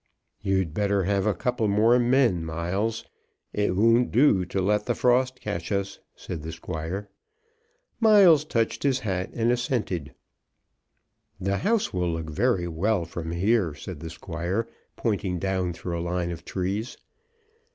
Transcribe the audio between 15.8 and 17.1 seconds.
a line of trees.